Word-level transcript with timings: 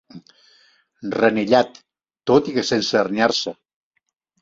Renillat, 1.17 1.79
tot 2.33 2.53
i 2.53 2.59
que 2.59 2.67
sense 2.73 3.01
herniar-se. 3.05 3.59